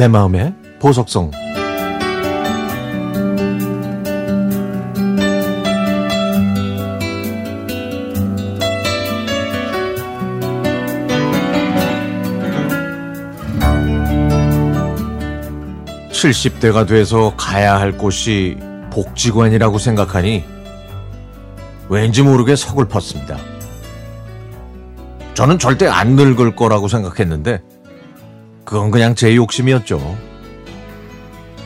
내 0.00 0.08
마음의 0.08 0.54
보석성 0.78 1.30
70대가 16.10 16.88
돼서 16.88 17.34
가야 17.36 17.78
할 17.78 17.98
곳이 17.98 18.56
복지관이라고 18.90 19.76
생각하니 19.76 20.46
왠지 21.90 22.22
모르게 22.22 22.56
서글펐습니다. 22.56 23.36
저는 25.34 25.58
절대 25.58 25.86
안 25.86 26.16
늙을 26.16 26.56
거라고 26.56 26.88
생각했는데 26.88 27.60
그건 28.70 28.92
그냥 28.92 29.16
제 29.16 29.34
욕심이었죠. 29.34 30.16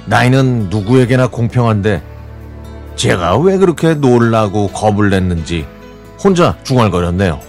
나이는 0.06 0.70
누구에게나 0.70 1.27
공평한데 1.27 2.02
제가 2.96 3.36
왜 3.36 3.58
그렇게 3.58 3.92
놀라고 3.92 4.68
겁을 4.68 5.10
냈는지 5.10 5.66
혼자 6.22 6.56
중얼거렸네요. 6.64 7.40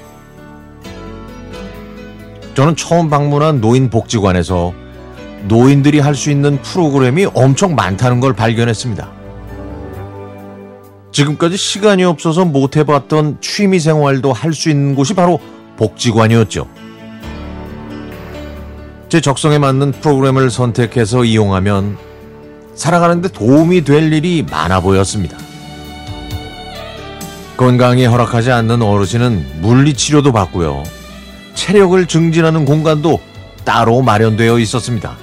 저는 2.54 2.76
처음 2.76 3.10
방문한 3.10 3.62
노인복지관에서 3.62 4.74
노인들이 5.48 6.00
할 6.00 6.16
수 6.16 6.32
있는 6.32 6.62
프로그램이 6.62 7.28
엄청 7.34 7.76
많다는 7.76 8.20
걸 8.20 8.34
발견했습니다. 8.34 9.10
지금까지 11.14 11.56
시간이 11.56 12.04
없어서 12.04 12.44
못 12.44 12.76
해봤던 12.76 13.38
취미 13.40 13.80
생활도 13.80 14.34
할 14.34 14.52
수 14.52 14.70
있는 14.70 14.96
곳이 14.96 15.14
바로 15.14 15.40
복지관이었죠. 15.78 16.68
제 19.16 19.22
적성에 19.22 19.60
맞는 19.60 19.94
프로그램을 20.02 20.52
선택해서 20.52 21.24
이용하면 21.24 21.98
살아가는데 22.76 23.30
도움이 23.30 23.86
될 23.86 24.12
일이 24.12 24.44
많아 24.52 24.82
보였습니다. 24.82 25.38
건강이 27.56 28.08
허락하지 28.08 28.52
않는 28.52 28.82
어르신은 28.82 29.62
물리치료도 29.62 30.34
받고요. 30.34 30.84
체력을 31.54 32.06
증진하는 32.08 32.66
공간도 32.66 33.22
따로 33.64 34.02
마련되어 34.02 34.60
있었습니다. 34.60 35.16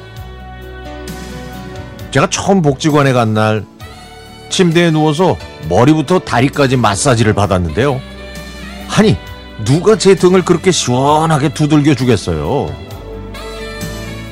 제가 2.12 2.30
처음 2.30 2.62
복지관에 2.62 3.12
간 3.12 3.34
날 3.34 3.66
침대에 4.48 4.90
누워서 4.90 5.36
머리부터 5.68 6.20
다리까지 6.20 6.76
마사지를 6.78 7.34
받았는데요. 7.34 8.00
아니, 8.96 9.18
누가 9.66 9.98
제 9.98 10.14
등을 10.14 10.46
그렇게 10.46 10.70
시원하게 10.70 11.50
두들겨 11.52 11.94
주겠어요? 11.94 12.90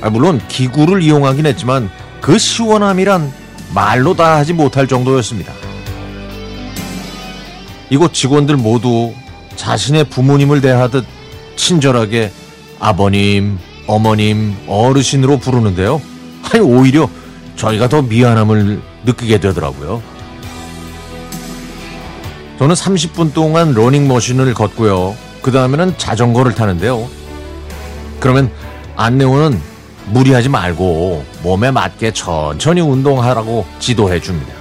아, 0.01 0.11
물론 0.11 0.41
기구를 0.49 1.03
이용하긴 1.03 1.47
했지만 1.47 1.91
그 2.21 2.39
시원함이란 2.39 3.33
말로 3.75 4.15
다 4.15 4.37
하지 4.37 4.53
못할 4.53 4.87
정도였습니다. 4.87 5.53
이곳 7.91 8.15
직원들 8.15 8.57
모두 8.57 9.13
자신의 9.57 10.05
부모님을 10.05 10.61
대하듯 10.61 11.05
친절하게 11.57 12.33
아버님, 12.79 13.59
어머님, 13.87 14.57
어르신으로 14.67 15.39
부르는데요. 15.39 16.01
아니, 16.51 16.61
오히려 16.61 17.09
저희가 17.57 17.89
더 17.89 18.01
미안함을 18.01 18.81
느끼게 19.05 19.39
되더라고요. 19.39 20.03
저는 22.59 22.75
30분 22.75 23.33
동안 23.35 23.73
러닝머신을 23.73 24.55
걷고요. 24.55 25.17
그 25.43 25.51
다음에는 25.51 25.99
자전거를 25.99 26.55
타는데요. 26.55 27.09
그러면 28.21 28.51
안내원은 28.97 29.61
무리하지 30.07 30.49
말고 30.49 31.25
몸에 31.43 31.71
맞게 31.71 32.13
천천히 32.13 32.81
운동하라고 32.81 33.67
지도해 33.79 34.21
줍니다. 34.21 34.53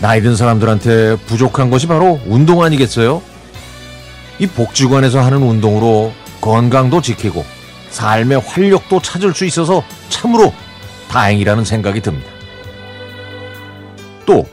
나이 0.00 0.22
든 0.22 0.34
사람들한테 0.34 1.16
부족한 1.26 1.70
것이 1.70 1.86
바로 1.86 2.18
운동 2.26 2.62
아니겠어요? 2.62 3.22
이 4.38 4.46
복지관에서 4.46 5.20
하는 5.20 5.42
운동으로 5.42 6.12
건강도 6.40 7.02
지키고 7.02 7.44
삶의 7.90 8.40
활력도 8.40 9.02
찾을 9.02 9.34
수 9.34 9.44
있어서 9.44 9.82
참으로 10.08 10.54
다행이라는 11.10 11.64
생각이 11.64 12.00
듭니다. 12.00 12.30
또 14.24 14.46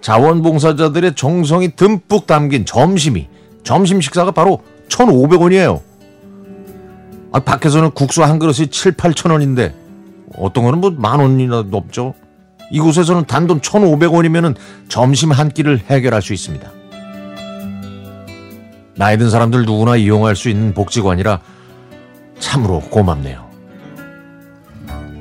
자원봉사자들의 0.00 1.14
정성이 1.16 1.74
듬뿍 1.74 2.26
담긴 2.26 2.64
점심이 2.64 3.26
점심 3.64 4.00
식사가 4.00 4.30
바로 4.30 4.62
1,500원이에요. 4.90 5.80
아, 7.34 7.40
밖에서는 7.40 7.90
국수 7.90 8.22
한 8.22 8.38
그릇이 8.38 8.68
7, 8.68 8.92
8천 8.92 9.32
원인데 9.32 9.74
어떤 10.38 10.62
거는 10.62 10.80
뭐 10.80 10.92
만 10.92 11.18
원이나 11.18 11.64
넘죠. 11.68 12.14
이곳에서는 12.70 13.26
단돈 13.26 13.60
1,500원이면 13.60 14.54
점심 14.88 15.32
한 15.32 15.50
끼를 15.50 15.80
해결할 15.90 16.22
수 16.22 16.32
있습니다. 16.32 16.70
나이 18.96 19.18
든 19.18 19.30
사람들 19.30 19.64
누구나 19.64 19.96
이용할 19.96 20.36
수 20.36 20.48
있는 20.48 20.74
복지관이라 20.74 21.40
참으로 22.38 22.78
고맙네요. 22.78 23.44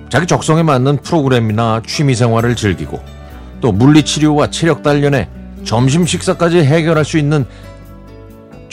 자기 0.10 0.28
적성에 0.28 0.62
맞는 0.62 0.98
프로그램이나 0.98 1.82
취미 1.88 2.14
생활을 2.14 2.56
즐기고 2.56 3.02
또 3.60 3.72
물리치료와 3.72 4.52
체력 4.52 4.84
단련에 4.84 5.28
점심 5.64 6.06
식사까지 6.06 6.60
해결할 6.60 7.04
수 7.06 7.18
있는 7.18 7.46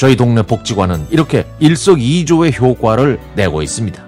저희 0.00 0.16
동네 0.16 0.40
복지관은 0.40 1.08
이렇게 1.10 1.44
일석이조의 1.58 2.56
효과를 2.58 3.20
내고 3.34 3.60
있습니다. 3.60 4.02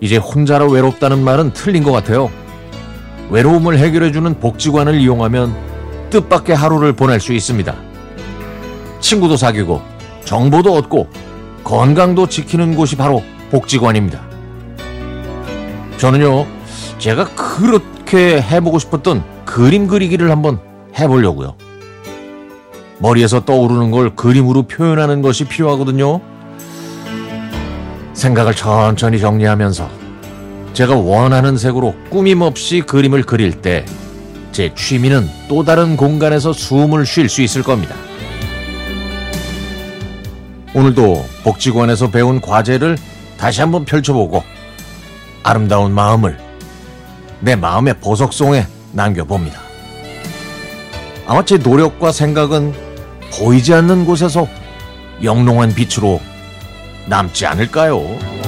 이제 0.00 0.18
혼자라 0.18 0.66
외롭다는 0.66 1.24
말은 1.24 1.52
틀린 1.52 1.82
것 1.82 1.90
같아요. 1.90 2.30
외로움을 3.30 3.78
해결해주는 3.78 4.38
복지관을 4.38 5.00
이용하면 5.00 5.52
뜻밖의 6.10 6.54
하루를 6.54 6.92
보낼 6.92 7.18
수 7.18 7.32
있습니다. 7.32 7.74
친구도 9.00 9.36
사귀고 9.36 9.82
정보도 10.24 10.76
얻고 10.76 11.08
건강도 11.64 12.28
지키는 12.28 12.76
곳이 12.76 12.94
바로 12.94 13.20
복지관입니다. 13.50 14.22
저는요, 15.96 16.46
제가 16.98 17.24
그렇게 17.34 18.40
해보고 18.40 18.78
싶었던 18.78 19.24
그림 19.44 19.88
그리기를 19.88 20.30
한번 20.30 20.60
해보려고요. 20.96 21.56
머리에서 23.02 23.44
떠오르는 23.44 23.90
걸 23.90 24.16
그림으로 24.16 24.62
표현하는 24.62 25.20
것이 25.20 25.44
필요하거든요. 25.44 26.20
생각을 28.14 28.54
천천히 28.54 29.18
정리하면서 29.18 29.90
제가 30.72 30.96
원하는 30.96 31.58
색으로 31.58 31.94
꾸밈없이 32.08 32.80
그림을 32.80 33.24
그릴 33.24 33.60
때 33.60 33.84
제 34.52 34.70
취미는 34.74 35.28
또 35.48 35.64
다른 35.64 35.96
공간에서 35.96 36.52
숨을 36.52 37.06
쉴 37.06 37.28
수 37.28 37.40
있을 37.40 37.62
겁니다. 37.62 37.96
오늘도 40.74 41.24
복지관에서 41.42 42.10
배운 42.10 42.40
과제를 42.40 42.98
다시 43.38 43.62
한번 43.62 43.84
펼쳐보고 43.84 44.42
아름다운 45.42 45.92
마음을 45.92 46.38
내 47.40 47.56
마음의 47.56 47.94
보석송에 48.00 48.66
남겨봅니다. 48.92 49.60
아마 51.26 51.44
제 51.44 51.56
노력과 51.56 52.12
생각은 52.12 52.74
보이지 53.32 53.72
않는 53.74 54.04
곳에서 54.04 54.46
영롱한 55.22 55.74
빛으로 55.74 56.20
남지 57.06 57.46
않을까요? 57.46 58.41